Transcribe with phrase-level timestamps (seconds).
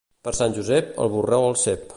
[0.27, 1.89] Per Sant Josep, el borró al cep.